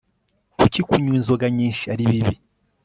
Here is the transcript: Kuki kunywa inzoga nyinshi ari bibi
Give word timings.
Kuki 0.59 0.79
kunywa 0.87 1.13
inzoga 1.19 1.45
nyinshi 1.57 1.83
ari 1.93 2.03
bibi 2.11 2.35